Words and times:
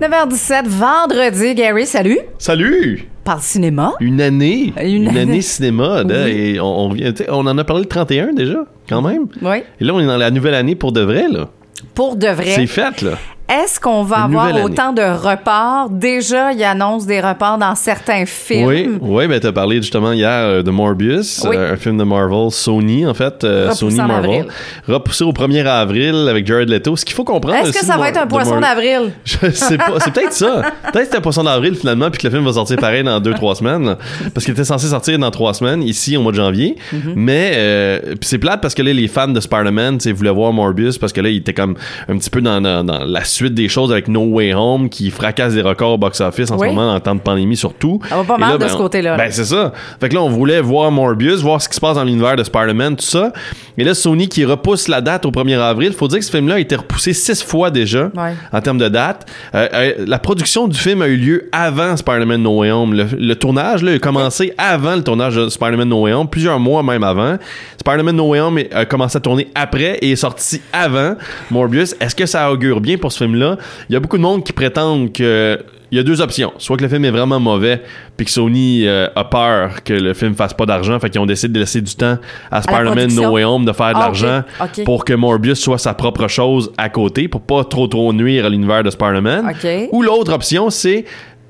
9h17, 0.00 0.66
vendredi. 0.66 1.54
Gary, 1.54 1.86
salut. 1.86 2.18
Salut! 2.38 3.06
Par 3.22 3.42
cinéma. 3.42 3.92
Une 4.00 4.20
année. 4.22 4.72
Une 4.82 5.02
Une, 5.02 5.08
année. 5.08 5.20
année, 5.20 5.42
cinéma. 5.42 6.02
là, 6.04 6.24
Oui. 6.24 6.30
et 6.30 6.60
on, 6.60 6.90
on 6.90 6.96
on 7.28 7.46
en 7.46 7.58
a 7.58 7.64
parlé 7.64 7.82
le 7.82 7.88
31 7.88 8.32
déjà, 8.32 8.64
quand 8.88 9.02
même. 9.02 9.26
Oui. 9.42 9.58
Et 9.78 9.84
là, 9.84 9.92
on 9.94 10.00
est 10.00 10.06
dans 10.06 10.16
la 10.16 10.30
nouvelle 10.30 10.54
année 10.54 10.74
pour 10.74 10.92
de 10.92 11.02
vrai, 11.02 11.26
là. 11.30 11.48
Pour 11.94 12.16
de 12.16 12.28
vrai. 12.28 12.52
C'est 12.56 12.66
fait, 12.66 13.02
là. 13.02 13.18
Est-ce 13.50 13.80
qu'on 13.80 14.02
va 14.04 14.18
Une 14.18 14.22
avoir 14.36 14.64
autant 14.64 14.92
de 14.92 15.02
reports? 15.02 15.88
Déjà, 15.90 16.52
il 16.52 16.62
annonce 16.62 17.04
des 17.06 17.20
reports 17.20 17.58
dans 17.58 17.74
certains 17.74 18.24
films. 18.26 18.66
Oui, 18.68 18.88
oui, 19.00 19.26
ben 19.26 19.40
t'as 19.40 19.50
parlé 19.52 19.76
justement 19.76 20.12
hier 20.12 20.28
euh, 20.30 20.62
de 20.62 20.70
Morbius, 20.70 21.44
Oui. 21.48 21.56
euh, 21.56 21.72
un 21.72 21.76
film 21.76 21.98
de 21.98 22.04
Marvel, 22.04 22.50
Sony 22.50 23.04
en 23.06 23.14
fait, 23.14 23.42
euh, 23.42 23.72
Sony 23.72 24.00
en 24.00 24.06
Marvel, 24.06 24.30
avril. 24.30 24.46
repoussé 24.86 25.24
au 25.24 25.32
1er 25.32 25.66
avril 25.66 26.26
avec 26.28 26.46
Jared 26.46 26.68
Leto. 26.68 26.94
Ce 26.94 27.04
qu'il 27.04 27.14
faut 27.16 27.24
comprendre. 27.24 27.56
Est-ce 27.56 27.72
que 27.78 27.84
ça 27.84 27.96
va 27.96 28.08
être 28.10 28.18
un 28.22 28.26
poisson 28.28 28.60
d'avril? 28.60 29.12
Je 29.24 29.50
sais 29.50 29.76
pas, 29.78 29.98
c'est 29.98 30.12
peut-être 30.12 30.32
ça. 30.32 30.62
Peut-être 30.92 31.06
que 31.06 31.10
c'est 31.10 31.16
un 31.18 31.20
poisson 31.20 31.42
d'avril 31.42 31.74
finalement, 31.74 32.08
puis 32.10 32.20
que 32.22 32.28
le 32.28 32.32
film 32.32 32.44
va 32.44 32.52
sortir 32.52 32.76
pareil 32.76 33.02
dans 33.02 33.18
deux 33.18 33.34
trois 33.34 33.56
semaines, 33.56 33.84
là. 33.84 33.98
parce 34.32 34.44
qu'il 34.44 34.52
était 34.54 34.64
censé 34.64 34.86
sortir 34.88 35.18
dans 35.18 35.30
trois 35.32 35.54
semaines 35.54 35.82
ici 35.82 36.16
au 36.16 36.22
mois 36.22 36.30
de 36.32 36.36
janvier. 36.36 36.76
Mm-hmm. 36.94 37.12
Mais 37.16 37.52
euh, 37.56 37.98
c'est 38.20 38.38
plate 38.38 38.60
parce 38.60 38.74
que 38.74 38.82
là 38.82 38.92
les 38.92 39.08
fans 39.08 39.26
de 39.28 39.40
Spider-Man, 39.40 39.98
tu 39.98 40.12
voulaient 40.12 40.30
voir 40.30 40.52
Morbius 40.52 40.98
parce 40.98 41.12
que 41.12 41.20
là 41.20 41.28
il 41.30 41.38
était 41.38 41.54
comme 41.54 41.74
un 42.08 42.16
petit 42.16 42.30
peu 42.30 42.40
dans, 42.40 42.60
dans- 42.60 42.84
dans 42.84 43.04
la 43.04 43.24
suite 43.24 43.39
des 43.48 43.68
choses 43.68 43.90
avec 43.92 44.08
No 44.08 44.20
Way 44.24 44.52
Home 44.52 44.88
qui 44.90 45.10
fracasse 45.10 45.54
des 45.54 45.62
records 45.62 45.92
au 45.92 45.98
box-office 45.98 46.50
en 46.50 46.58
Oui. 46.58 46.68
ce 46.68 46.74
moment 46.74 46.92
en 46.92 47.00
temps 47.00 47.14
de 47.14 47.20
pandémie 47.20 47.56
surtout. 47.56 47.98
Ça 48.08 48.16
va 48.16 48.24
pas 48.24 48.36
mal 48.36 48.50
là, 48.50 48.54
de 48.58 48.60
ben, 48.64 48.68
ce 48.68 48.74
on- 48.74 48.78
côté-là, 48.78 49.10
là. 49.12 49.16
Ben 49.16 49.30
c'est 49.32 49.44
ça. 49.46 49.72
Fait 50.00 50.08
que 50.10 50.14
là 50.14 50.20
on 50.22 50.28
voulait 50.28 50.60
voir 50.60 50.90
Morbius, 50.90 51.40
voir 51.40 51.62
ce 51.62 51.68
qui 51.68 51.76
se 51.76 51.80
passe 51.80 51.94
dans 51.94 52.04
l'univers 52.04 52.36
de 52.36 52.44
Spider-Man, 52.44 52.96
tout 52.96 53.04
ça. 53.04 53.32
Et 53.78 53.84
là 53.84 53.94
Sony 53.94 54.28
qui 54.28 54.44
repousse 54.44 54.88
la 54.88 55.00
date 55.00 55.24
au 55.24 55.30
1er 55.30 55.58
avril. 55.58 55.92
Faut 55.94 56.08
dire 56.08 56.18
que 56.18 56.24
ce 56.24 56.30
film-là 56.30 56.56
a 56.56 56.58
été 56.58 56.76
repoussé 56.76 57.12
six 57.14 57.42
fois 57.42 57.70
déjà 57.70 58.10
Ouais. 58.16 58.34
en 58.52 58.60
termes 58.60 58.78
de 58.78 58.88
date. 58.88 59.26
Euh, 59.54 59.68
euh, 59.72 59.92
la 60.06 60.18
production 60.18 60.68
du 60.68 60.76
film 60.78 61.00
a 61.02 61.06
eu 61.08 61.16
lieu 61.16 61.48
avant 61.52 61.96
Spider-Man 61.96 62.42
No 62.42 62.58
Way 62.58 62.70
Home. 62.72 62.94
Le, 62.94 63.06
le 63.18 63.34
tournage 63.36 63.82
là, 63.82 63.92
a 63.92 63.98
commencé 63.98 64.52
avant 64.58 64.96
le 64.96 65.02
tournage 65.02 65.36
de 65.36 65.48
Spider-Man 65.48 65.88
No 65.88 66.02
Way 66.02 66.12
Home, 66.12 66.28
plusieurs 66.28 66.58
mois 66.58 66.82
même 66.82 67.02
avant. 67.04 67.36
Spider-Man 67.80 68.16
No 68.16 68.28
Way 68.28 68.40
Home 68.40 68.58
a 68.72 68.84
commencé 68.84 69.16
à 69.16 69.20
tourner 69.20 69.48
après 69.54 69.98
et 70.02 70.10
est 70.12 70.16
sorti 70.16 70.60
avant 70.72 71.14
Morbius. 71.50 71.94
Est-ce 72.00 72.14
que 72.14 72.26
ça 72.26 72.50
augure 72.52 72.80
bien 72.80 72.98
pour 72.98 73.12
ce 73.12 73.24
film-là? 73.30 73.56
Il 73.88 73.92
y 73.92 73.96
a 73.96 74.00
beaucoup 74.00 74.18
de 74.18 74.22
monde 74.22 74.44
qui 74.44 74.52
prétendent 74.52 75.12
que 75.12 75.58
il 75.92 75.96
y 75.96 76.00
a 76.00 76.04
deux 76.04 76.20
options. 76.20 76.52
Soit 76.58 76.76
que 76.76 76.84
le 76.84 76.88
film 76.88 77.04
est 77.04 77.10
vraiment 77.10 77.40
mauvais, 77.40 77.82
puis 78.16 78.24
que 78.24 78.30
Sony 78.30 78.86
euh, 78.86 79.08
a 79.16 79.24
peur 79.24 79.82
que 79.82 79.92
le 79.92 80.14
film 80.14 80.34
fasse 80.36 80.54
pas 80.54 80.64
d'argent, 80.64 81.00
fait 81.00 81.10
qu'ils 81.10 81.20
ont 81.20 81.26
décidé 81.26 81.52
de 81.54 81.58
laisser 81.58 81.80
du 81.80 81.92
temps 81.96 82.16
à 82.48 82.62
Spider-Man? 82.62 83.12
No 83.12 83.30
Way 83.32 83.44
Home 83.44 83.64
de 83.64 83.72
faire 83.72 83.88
de 83.88 83.96
Ah, 83.96 84.00
l'argent 84.00 84.42
pour 84.84 85.04
que 85.04 85.12
Morbius 85.14 85.58
soit 85.58 85.78
sa 85.78 85.94
propre 85.94 86.28
chose 86.28 86.70
à 86.78 86.88
côté, 86.90 87.26
pour 87.26 87.40
pas 87.40 87.64
trop 87.64 87.88
trop 87.88 88.12
nuire 88.12 88.46
à 88.46 88.48
l'univers 88.48 88.84
de 88.84 88.90
Spider-Man. 88.90 89.52
Ou 89.90 90.02
l'autre 90.02 90.32
option, 90.32 90.70
c'est 90.70 91.04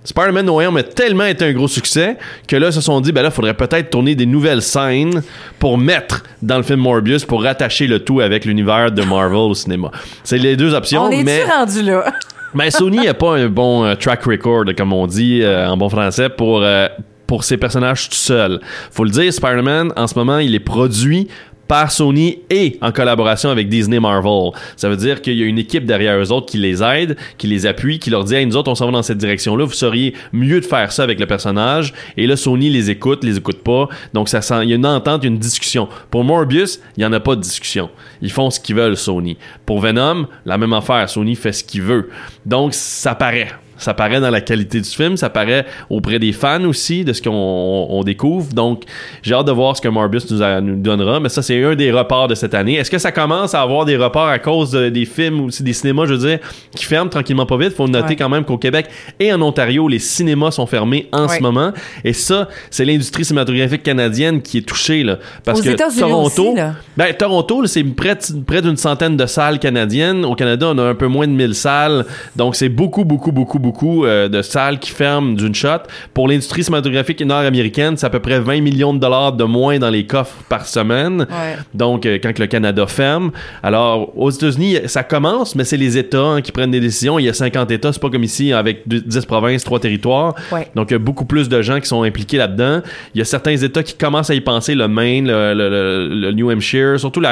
Spider-Man 0.05 0.47
No 0.47 0.57
Way 0.57 0.67
Home 0.67 0.77
a 0.79 0.83
tellement 0.83 1.27
été 1.27 1.45
un 1.45 1.53
gros 1.53 1.69
succès 1.69 2.17
que 2.49 2.57
là, 2.57 2.69
ils 2.69 2.73
se 2.73 2.81
sont 2.81 3.01
dit, 3.01 3.13
ben 3.13 3.23
là, 3.23 3.31
faudrait 3.31 3.55
peut-être 3.55 3.91
tourner 3.91 4.15
des 4.15 4.27
nouvelles 4.27 4.63
scènes 4.63 5.23
pour 5.59 5.77
mettre 5.77 6.23
dans 6.41 6.57
le 6.57 6.63
film 6.63 6.81
Morbius 6.81 7.25
pour 7.25 7.43
rattacher 7.43 7.87
le 7.87 8.01
tout 8.01 8.21
avec 8.21 8.45
l'univers 8.45 8.91
de 8.91 9.03
Marvel 9.03 9.37
au 9.37 9.55
cinéma. 9.55 9.91
C'est 10.25 10.39
les 10.39 10.57
deux 10.57 10.75
options, 10.75 11.05
On 11.05 11.11
est-tu 11.11 11.25
mais... 11.25 11.45
rendu 11.45 11.83
là? 11.83 12.13
Ben, 12.53 12.69
Sony 12.69 13.07
n'a 13.07 13.15
pas 13.15 13.37
un 13.37 13.47
bon 13.47 13.85
euh, 13.85 13.95
track 13.95 14.25
record, 14.25 14.65
comme 14.77 14.93
on 14.93 15.07
dit 15.07 15.41
euh, 15.41 15.69
en 15.69 15.77
bon 15.77 15.89
français, 15.89 16.29
pour, 16.29 16.63
euh, 16.63 16.89
pour 17.29 17.45
ses 17.45 17.57
personnages 17.57 18.09
tout 18.09 18.17
seul. 18.17 18.61
Faut 18.91 19.05
le 19.05 19.11
dire, 19.11 19.33
Spider-Man, 19.33 19.93
en 19.95 20.07
ce 20.09 20.17
moment, 20.17 20.39
il 20.39 20.53
est 20.57 20.59
produit 20.59 21.29
par 21.71 21.93
Sony 21.93 22.41
et 22.51 22.79
en 22.81 22.91
collaboration 22.91 23.49
avec 23.49 23.69
Disney 23.69 24.01
Marvel. 24.01 24.51
Ça 24.75 24.89
veut 24.89 24.97
dire 24.97 25.23
qu'il 25.23 25.35
y 25.35 25.43
a 25.45 25.47
une 25.47 25.57
équipe 25.61 25.87
derrière 25.87 26.19
eux 26.19 26.33
autres 26.33 26.47
qui 26.47 26.59
les 26.59 26.83
aide, 26.83 27.17
qui 27.39 27.47
les 27.47 27.65
appuie, 27.65 28.01
qui 28.01 28.11
leur 28.11 28.25
dit 28.25 28.35
hey, 28.35 28.45
nous 28.45 28.57
autres 28.57 28.73
on 28.73 28.75
s'en 28.75 28.87
va 28.87 28.91
dans 28.91 29.05
cette 29.05 29.19
direction-là, 29.19 29.65
vous 29.65 29.73
seriez 29.73 30.15
mieux 30.33 30.61
de 30.61 30.67
faire 30.67 30.91
ça 30.91 31.05
avec 31.05 31.21
le 31.21 31.27
personnage." 31.27 31.95
Et 32.17 32.27
là 32.27 32.37
Sony 32.37 32.71
les 32.71 32.91
écoute, 32.91 33.23
les 33.23 33.37
écoute 33.37 33.63
pas. 33.63 33.89
Donc 34.15 34.29
ça 34.29 34.43
sent 34.43 34.65
il 34.65 34.71
y 34.71 34.73
a 34.73 34.75
une 34.75 34.85
entente, 34.85 35.23
une 35.23 35.39
discussion. 35.39 35.89
Pour 36.11 36.25
Morbius, 36.25 36.81
il 36.97 37.05
y 37.05 37.07
en 37.07 37.13
a 37.13 37.21
pas 37.21 37.37
de 37.37 37.41
discussion. 37.41 37.89
Ils 38.21 38.33
font 38.33 38.51
ce 38.51 38.59
qu'ils 38.59 38.75
veulent 38.75 38.97
Sony. 38.97 39.37
Pour 39.65 39.79
Venom, 39.79 40.27
la 40.47 40.59
même 40.59 40.73
affaire, 40.73 41.09
Sony 41.09 41.37
fait 41.37 41.53
ce 41.53 41.63
qu'il 41.63 41.83
veut. 41.83 42.11
Donc 42.47 42.75
ça 42.75 43.15
paraît 43.15 43.53
ça 43.81 43.95
paraît 43.95 44.21
dans 44.21 44.31
la 44.31 44.41
qualité 44.41 44.81
du 44.81 44.89
film, 44.89 45.17
ça 45.17 45.31
paraît 45.31 45.67
auprès 45.89 46.19
des 46.19 46.33
fans 46.33 46.63
aussi 46.65 47.05
de 47.05 47.13
ce 47.13 47.21
qu'on 47.23 47.31
on- 47.33 47.87
on 47.99 48.03
découvre. 48.05 48.53
Donc, 48.55 48.85
j'ai 49.23 49.35
hâte 49.35 49.47
de 49.47 49.53
voir 49.53 49.77
ce 49.77 49.81
que 49.83 49.89
Morbius 49.89 50.31
nous, 50.31 50.43
a- 50.43 50.61
nous 50.61 50.77
donnera. 50.77 51.19
Mais 51.21 51.29
ça, 51.29 51.43
c'est 51.43 51.63
un 51.65 51.75
des 51.75 51.91
reports 51.91 52.29
de 52.29 52.35
cette 52.35 52.55
année. 52.55 52.75
Est-ce 52.75 52.91
que 52.91 52.99
ça 52.99 53.13
commence 53.13 53.55
à 53.55 53.63
avoir 53.63 53.85
des 53.85 53.97
reports 53.97 54.29
à 54.29 54.39
cause 54.39 54.71
de- 54.71 54.89
des 54.89 55.05
films 55.05 55.41
ou 55.41 55.49
des 55.61 55.73
cinémas, 55.73 56.07
je 56.07 56.15
veux 56.15 56.29
dire, 56.29 56.39
qui 56.75 56.85
ferment 56.85 57.11
tranquillement 57.11 57.47
pas 57.47 57.57
vite? 57.57 57.75
Faut 57.75 57.89
noter 57.89 58.09
Ouais. 58.11 58.17
quand 58.17 58.29
même 58.29 58.45
qu'au 58.45 58.59
Québec 58.59 58.87
et 59.19 59.33
en 59.33 59.41
Ontario, 59.43 59.89
les 59.89 59.99
cinémas 59.99 60.51
sont 60.51 60.67
fermés 60.67 61.09
en 61.13 61.27
Ouais. 61.27 61.37
ce 61.39 61.43
moment. 61.43 61.73
Et 62.05 62.13
ça, 62.13 62.49
c'est 62.71 62.85
l'industrie 62.85 63.25
cinématographique 63.25 63.83
canadienne 63.83 64.43
qui 64.43 64.59
est 64.59 64.63
touchée, 64.69 65.03
là. 65.03 65.19
Parce 65.45 65.61
Aux 65.61 65.63
que 65.65 65.71
Toronto, 65.99 66.43
aussi, 66.49 66.55
là. 66.57 66.75
ben, 66.97 67.15
Toronto, 67.15 67.67
c'est 67.67 67.85
près, 67.85 68.19
près 68.47 68.61
d'une 68.63 68.77
centaine 68.77 69.17
de 69.17 69.27
salles 69.27 69.59
canadiennes. 69.59 70.25
Au 70.25 70.35
Canada, 70.35 70.69
on 70.73 70.79
a 70.79 70.83
un 70.85 70.95
peu 70.95 71.07
moins 71.07 71.27
de 71.27 71.33
1000 71.33 71.55
salles. 71.55 72.05
Donc, 72.37 72.57
c'est 72.57 72.69
beaucoup, 72.69 73.05
beaucoup, 73.05 73.33
beaucoup, 73.33 73.59
beaucoup 73.59 73.70
euh, 74.05 74.29
de 74.29 74.43
salles 74.43 74.79
qui 74.79 74.91
ferment 74.91 75.35
d'une 75.35 75.55
shot. 75.55 75.69
Pour 76.15 76.29
l'industrie 76.29 76.65
cinématographique 76.65 77.21
nord-américaine, 77.23 77.97
c'est 77.97 78.07
à 78.07 78.11
peu 78.11 78.21
près 78.21 78.41
20 78.41 78.61
millions 78.61 78.95
de 78.95 78.99
dollars 78.99 79.33
de 79.33 79.45
moins 79.45 79.79
dans 79.79 79.91
les 79.91 80.07
coffres 80.07 80.37
par 80.49 80.67
semaine. 80.67 81.21
Ouais. 81.31 81.57
Donc, 81.75 82.07
euh, 82.07 82.19
quand 82.23 82.33
que 82.33 82.41
le 82.43 82.47
Canada 82.49 82.87
ferme. 82.87 83.31
Alors, 83.63 84.17
aux 84.17 84.31
États-Unis, 84.31 84.79
ça 84.87 85.03
commence, 85.03 85.55
mais 85.55 85.65
c'est 85.65 85.77
les 85.77 85.99
États 85.99 86.21
hein, 86.23 86.41
qui 86.41 86.53
prennent 86.53 86.71
des 86.71 86.81
décisions. 86.81 87.19
Il 87.19 87.25
y 87.25 87.29
a 87.29 87.35
50 87.35 87.71
États, 87.71 87.93
c'est 87.93 88.01
pas 88.03 88.11
comme 88.11 88.25
ici 88.25 88.53
avec 88.53 88.83
deux- 88.87 89.01
10 89.01 89.25
provinces, 89.27 89.65
3 89.65 89.81
territoires. 89.81 90.35
Ouais. 90.53 90.69
Donc, 90.75 90.91
il 90.91 90.95
y 90.95 90.97
a 90.97 90.99
beaucoup 90.99 91.25
plus 91.25 91.49
de 91.49 91.63
gens 91.63 91.81
qui 91.81 91.87
sont 91.87 92.03
impliqués 92.03 92.37
là-dedans. 92.39 92.81
Il 93.15 93.19
y 93.19 93.23
a 93.23 93.25
certains 93.25 93.57
États 93.57 93.83
qui 93.83 93.95
commencent 93.95 94.31
à 94.31 94.35
y 94.35 94.41
penser, 94.41 94.75
le 94.75 94.89
Maine, 94.89 95.27
le, 95.27 95.55
le- 95.55 95.69
le- 95.71 96.15
le 96.15 96.33
New 96.33 96.51
Hampshire, 96.51 96.99
surtout 96.99 97.23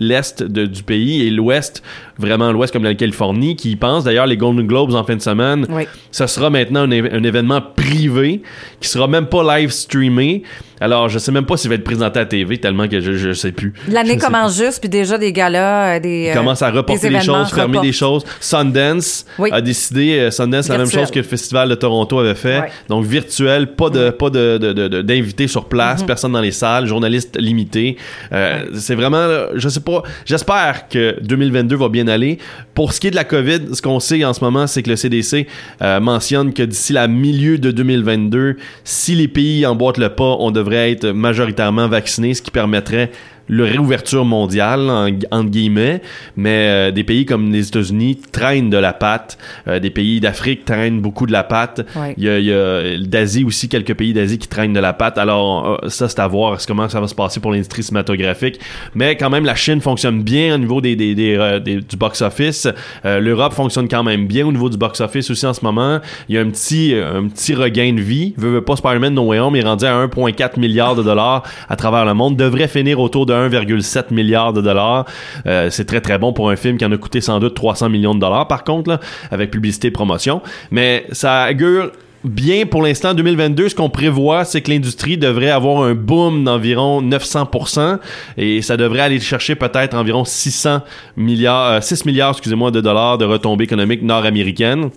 l'Est 0.00 0.42
du 0.42 0.82
pays 0.82 1.26
et 1.26 1.30
l'Ouest, 1.30 1.82
vraiment 2.18 2.52
l'Ouest 2.52 2.72
comme 2.72 2.84
la 2.84 2.94
Californie, 2.94 3.56
qui 3.56 3.70
y 3.72 3.76
pensent. 3.76 4.04
D'ailleurs, 4.04 4.26
les 4.26 4.36
Golden 4.36 4.66
Globes 4.66 4.94
en 4.94 5.04
fin 5.04 5.16
de 5.16 5.20
semaine, 5.22 5.66
Oui. 5.70 5.84
Ce 6.10 6.26
sera 6.26 6.50
maintenant 6.50 6.82
un, 6.82 6.90
événement 7.22 7.60
privé 7.60 8.42
qui 8.80 8.88
sera 8.88 9.06
même 9.08 9.26
pas 9.26 9.58
live 9.58 9.70
streamé. 9.70 10.42
Alors, 10.80 11.08
je 11.08 11.18
sais 11.18 11.32
même 11.32 11.44
pas 11.44 11.56
s'il 11.56 11.70
va 11.70 11.74
être 11.74 11.84
présenté 11.84 12.20
à 12.20 12.24
TV 12.24 12.58
tellement 12.58 12.86
que 12.86 13.00
je, 13.00 13.12
je 13.12 13.32
sais 13.32 13.50
plus. 13.50 13.74
L'année 13.88 14.16
commence 14.16 14.56
juste, 14.56 14.78
puis 14.78 14.88
déjà 14.88 15.18
des 15.18 15.32
galas, 15.32 15.96
euh, 15.96 16.00
des. 16.00 16.26
il 16.26 16.30
euh, 16.30 16.34
commence 16.34 16.62
à 16.62 16.70
reporter 16.70 17.00
des 17.00 17.06
événements 17.16 17.44
choses, 17.44 17.52
fermer 17.52 17.80
des 17.80 17.92
choses. 17.92 18.24
Sundance 18.38 19.26
Oui. 19.38 19.50
a 19.52 19.60
décidé, 19.60 20.18
euh, 20.18 20.30
Sundance, 20.30 20.66
c'est 20.66 20.72
la 20.72 20.78
même 20.78 20.86
Virtuel. 20.86 21.04
chose 21.04 21.10
que 21.10 21.18
le 21.18 21.24
Festival 21.24 21.68
de 21.68 21.74
Toronto 21.74 22.20
avait 22.20 22.36
fait. 22.36 22.62
Donc 22.88 23.04
virtuel, 23.04 23.74
pas 23.74 23.90
de 23.90 24.10
pas 24.10 24.30
de, 24.30 25.02
d'invités 25.02 25.48
sur 25.48 25.64
place, 25.66 26.02
personne 26.02 26.32
dans 26.32 26.40
les 26.40 26.52
salles, 26.52 26.86
journalistes 26.86 27.36
limités. 27.38 27.96
Euh, 28.32 28.66
C'est 28.74 28.94
vraiment, 28.94 29.26
je 29.54 29.68
sais 29.68 29.80
pas, 29.80 30.02
j'espère 30.24 30.88
que 30.88 31.16
2022 31.22 31.76
va 31.76 31.88
bien 31.88 32.08
aller. 32.08 32.38
Pour 32.74 32.92
ce 32.92 33.00
qui 33.00 33.08
est 33.08 33.10
de 33.10 33.16
la 33.16 33.24
COVID, 33.24 33.74
ce 33.74 33.82
qu'on 33.82 34.00
sait 34.00 34.24
en 34.24 34.32
ce 34.32 34.44
moment, 34.44 34.66
c'est 34.66 34.82
que 34.82 34.90
le 34.90 34.96
CDC 34.96 35.46
euh, 35.82 36.00
mentionne 36.00 36.52
que 36.52 36.62
d'ici 36.62 36.92
la 36.92 37.08
milieu 37.08 37.58
de 37.58 37.70
2022, 37.70 38.56
si 38.84 39.14
les 39.14 39.28
pays 39.28 39.64
emboîtent 39.66 39.98
le 39.98 40.08
pas, 40.08 40.36
on 40.38 40.50
devrait 40.50 40.92
être 40.92 41.08
majoritairement 41.08 41.88
vaccinés, 41.88 42.34
ce 42.34 42.42
qui 42.42 42.50
permettrait 42.50 43.10
le 43.48 43.64
réouverture 43.64 44.24
mondiale, 44.24 44.88
en- 44.90 45.08
entre 45.30 45.50
guillemets, 45.50 46.02
mais 46.36 46.66
euh, 46.68 46.90
des 46.90 47.04
pays 47.04 47.24
comme 47.26 47.50
les 47.52 47.68
États-Unis 47.68 48.20
traînent 48.32 48.70
de 48.70 48.76
la 48.76 48.92
patte, 48.92 49.38
euh, 49.66 49.78
des 49.78 49.90
pays 49.90 50.20
d'Afrique 50.20 50.64
traînent 50.64 51.00
beaucoup 51.00 51.26
de 51.26 51.32
la 51.32 51.42
patte, 51.44 51.86
Ouais. 51.96 52.14
il 52.16 52.24
y 52.24 52.28
a, 52.28 52.34
a 52.34 52.98
d'Asie 52.98 53.44
aussi, 53.44 53.68
quelques 53.68 53.94
pays 53.94 54.12
d'Asie 54.12 54.38
qui 54.38 54.48
traînent 54.48 54.72
de 54.72 54.80
la 54.80 54.92
patte, 54.92 55.18
alors 55.18 55.78
euh, 55.84 55.88
ça 55.88 56.08
c'est 56.08 56.20
à 56.20 56.26
voir 56.26 56.58
comment 56.66 56.88
ça 56.88 57.00
va 57.00 57.08
se 57.08 57.14
passer 57.14 57.40
pour 57.40 57.52
l'industrie 57.52 57.82
cinématographique, 57.82 58.60
mais 58.94 59.16
quand 59.16 59.30
même 59.30 59.44
la 59.44 59.54
Chine 59.54 59.80
fonctionne 59.80 60.22
bien 60.22 60.54
au 60.54 60.58
niveau 60.58 60.80
des, 60.80 60.94
des, 60.96 61.14
des, 61.14 61.36
euh, 61.36 61.58
des- 61.58 61.80
du 61.80 61.96
box-office, 61.96 62.68
Euh, 63.04 63.20
l'Europe 63.20 63.52
fonctionne 63.52 63.88
quand 63.88 64.02
même 64.02 64.26
bien 64.26 64.46
au 64.46 64.52
niveau 64.52 64.68
du 64.68 64.76
box-office 64.76 65.30
aussi 65.30 65.46
en 65.46 65.54
ce 65.54 65.64
moment, 65.64 66.00
il 66.28 66.34
y 66.34 66.38
a 66.38 66.40
un 66.40 66.50
petit, 66.50 66.94
un 66.94 67.28
petit 67.28 67.54
regain 67.54 67.92
de 67.92 68.00
vie, 68.00 68.34
veut, 68.36 68.50
veut 68.50 68.60
pas 68.62 68.76
Spider-Man 68.76 69.14
No 69.14 69.22
Way 69.26 69.38
Home 69.38 69.56
est 69.56 69.62
rendu 69.62 69.84
à 69.84 69.94
1,4 70.06 70.58
milliard 70.58 70.94
de 70.94 71.02
dollars 71.02 71.42
à 71.68 71.76
travers 71.76 72.04
le 72.04 72.14
monde, 72.14 72.36
devrait 72.36 72.68
finir 72.68 73.00
autour 73.00 73.26
de 73.26 73.32
1,7 73.38 74.12
milliard 74.12 74.52
de 74.52 74.60
dollars. 74.60 75.06
Euh, 75.46 75.70
c'est 75.70 75.84
très 75.84 76.00
très 76.00 76.18
bon 76.18 76.32
pour 76.32 76.50
un 76.50 76.56
film 76.56 76.78
qui 76.78 76.84
en 76.84 76.92
a 76.92 76.96
coûté 76.96 77.20
sans 77.20 77.40
doute 77.40 77.54
300 77.54 77.88
millions 77.88 78.14
de 78.14 78.20
dollars 78.20 78.48
par 78.48 78.64
contre, 78.64 78.98
avec 79.30 79.50
publicité 79.50 79.88
et 79.88 79.90
promotion. 79.90 80.42
Mais 80.70 81.06
ça 81.12 81.48
augure 81.50 81.92
bien 82.24 82.66
pour 82.66 82.82
l'instant 82.82 83.14
2022 83.14 83.68
ce 83.68 83.74
qu'on 83.74 83.90
prévoit 83.90 84.44
c'est 84.44 84.60
que 84.60 84.70
l'industrie 84.70 85.16
devrait 85.16 85.50
avoir 85.50 85.82
un 85.84 85.94
boom 85.94 86.42
d'environ 86.42 87.00
900% 87.00 87.98
et 88.36 88.60
ça 88.60 88.76
devrait 88.76 89.02
aller 89.02 89.20
chercher 89.20 89.54
peut-être 89.54 89.94
environ 89.94 90.24
600 90.24 90.80
milliards 91.16 91.74
euh, 91.74 91.80
6 91.80 92.06
milliards 92.06 92.30
excusez-moi 92.30 92.72
de 92.72 92.80
dollars 92.80 93.18
de 93.18 93.24
retombées 93.24 93.64
économiques 93.64 94.02
nord-américaines 94.02 94.90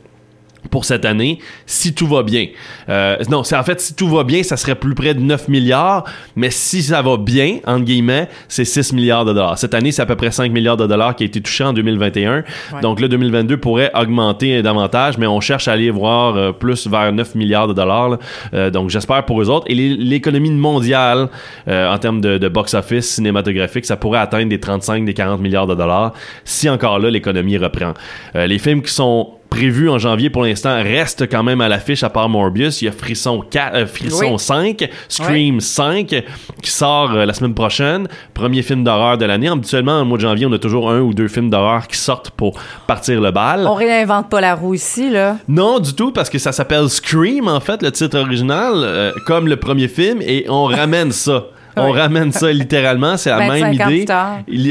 pour 0.70 0.86
cette 0.86 1.06
année 1.06 1.40
si 1.66 1.94
tout 1.94 2.08
va 2.08 2.24
bien. 2.24 2.48
Euh, 2.90 3.18
non, 3.30 3.44
c'est 3.44 3.56
en 3.56 3.64
fait 3.64 3.80
si 3.82 3.96
tout 3.96 4.08
va 4.08 4.24
bien, 4.24 4.44
ça 4.44 4.58
serait 4.58 4.76
plus 4.76 4.94
près 4.94 5.14
de 5.14 5.20
9 5.20 5.48
milliards, 5.48 6.06
mais 6.36 6.52
si 6.52 6.84
ça 6.84 7.02
va 7.02 7.18
bien 7.18 7.60
entre 7.66 7.84
guillemets, 7.84 8.28
c'est 8.48 8.66
6 8.66 8.94
milliards 8.94 9.26
de 9.26 9.34
dollars. 9.34 9.58
Cette 9.58 9.74
année, 9.74 9.92
c'est 9.92 10.02
à 10.02 10.06
peu 10.06 10.16
près 10.16 10.32
5 10.32 10.52
milliards 10.52 10.78
de 10.78 10.88
dollars 10.88 11.16
qui 11.16 11.24
a 11.24 11.26
été 11.26 11.42
touché 11.42 11.64
en 11.64 11.74
2021. 11.74 12.44
Donc 12.82 13.00
le 13.00 13.10
2022 13.10 13.58
pourrait 13.58 13.92
augmenter 13.94 14.62
davantage, 14.62 15.18
mais 15.18 15.28
on 15.28 15.40
cherche 15.40 15.68
à 15.68 15.74
aller 15.74 15.90
voir 15.90 16.36
euh, 16.36 16.52
plus 16.52 16.88
vers 16.88 17.12
9 17.12 17.36
milliards 17.36 17.68
de 17.68 17.74
dollars. 17.74 18.18
Euh, 18.54 18.70
donc 18.70 18.90
j'espère 18.90 19.26
pour 19.26 19.42
eux 19.42 19.50
autres 19.50 19.66
et 19.70 19.76
l'économie 19.76 20.52
mondiale 20.52 21.30
en 21.68 21.98
termes 21.98 22.22
de, 22.22 22.38
de 22.38 22.48
box-office 22.48 23.16
cinématographique, 23.16 23.86
ça 23.86 23.96
pourrait 23.96 24.20
atteindre 24.20 24.50
des 24.50 24.60
35 24.60 25.06
des 25.06 25.14
40 25.14 25.40
milliards 25.40 25.68
de 25.68 25.76
dollars 25.76 26.14
si 26.44 26.70
encore 26.70 27.00
là 27.00 27.10
l'économie 27.10 27.58
reprend. 27.58 27.94
les 28.34 28.60
films 28.60 28.82
qui 28.82 28.92
sont 28.94 29.34
prévu 29.52 29.90
en 29.90 30.00
janvier 30.00 30.30
pour 30.30 30.44
l'instant 30.44 30.82
reste 30.82 31.30
quand 31.30 31.44
même 31.44 31.62
à 31.62 31.68
l'affiche 31.68 32.04
à 32.04 32.10
part 32.10 32.30
Morbius. 32.30 32.82
Il 32.82 32.86
y 32.86 32.88
a 32.88 32.92
Frisson, 32.92 33.44
4, 33.48 33.76
euh, 33.76 33.86
Frisson 33.86 34.38
5, 34.38 34.90
Scream 35.10 35.60
5 35.60 36.24
qui 36.62 36.72
sort 36.72 37.12
euh, 37.12 37.26
la 37.26 37.34
semaine 37.34 37.54
prochaine. 37.54 38.08
Premier 38.34 38.62
film 38.64 38.84
d'horreur 38.84 39.18
de 39.18 39.26
l'année. 39.26 39.50
Habituellement, 39.50 40.02
au 40.02 40.06
mois 40.06 40.18
de 40.18 40.24
janvier, 40.24 40.46
on 40.46 40.54
a 40.54 40.58
toujours 40.58 40.90
un 40.90 41.02
ou 41.02 41.14
deux 41.14 41.28
films 41.28 41.50
d'horreur 41.50 41.88
qui 41.88 41.98
sortent 41.98 42.32
pour 42.32 42.60
partir 42.88 43.20
le 43.20 43.32
bal. 43.32 43.68
On 43.68 43.76
réinvente 43.76 44.30
pas 44.30 44.40
la 44.40 44.56
roue 44.56 44.74
ici, 44.74 45.10
là. 45.10 45.36
Non, 45.50 45.80
du 45.80 45.94
tout, 45.94 46.12
parce 46.12 46.30
que 46.30 46.40
ça 46.40 46.54
s'appelle 46.54 46.90
Scream, 46.90 47.50
en 47.50 47.60
fait, 47.60 47.84
le 47.84 47.92
titre 47.92 48.18
original, 48.18 48.74
euh, 48.78 49.12
comme 49.28 49.48
le 49.48 49.58
premier 49.58 49.90
film, 49.90 50.22
et 50.22 50.46
on 50.48 50.64
ramène 50.64 51.12
ça. 51.12 51.48
On 51.78 51.92
ramène 51.92 52.32
ça 52.32 52.52
littéralement, 52.52 53.18
c'est 53.18 53.30
la 53.30 53.48
même 53.50 53.74
idée. 53.74 54.06